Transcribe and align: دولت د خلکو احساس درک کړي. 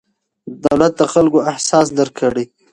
دولت 0.65 0.93
د 0.97 1.01
خلکو 1.13 1.39
احساس 1.51 1.87
درک 1.97 2.13
کړي. 2.21 2.45